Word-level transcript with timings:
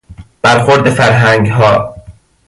برخورد 0.41 0.89
فرهنگها 0.89 1.95